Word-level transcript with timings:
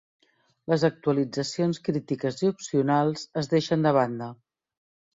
Les 0.71 0.85
actualitzacions 0.89 1.81
crítiques 1.89 2.41
i 2.47 2.51
opcionals 2.57 3.29
es 3.45 3.55
deixen 3.55 3.89
de 3.89 3.97
banda. 4.03 4.35